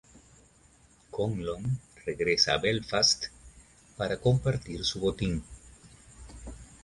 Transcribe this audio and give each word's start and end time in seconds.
Conlon 1.15 1.77
regresa 2.07 2.55
a 2.55 2.57
Belfast 2.57 3.25
para 3.95 4.17
compartir 4.19 4.83
su 4.83 4.99
botín. 4.99 5.43